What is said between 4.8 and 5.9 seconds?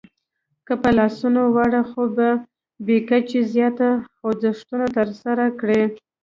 ترسره کړئ